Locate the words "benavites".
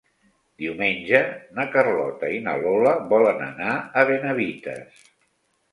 4.13-5.07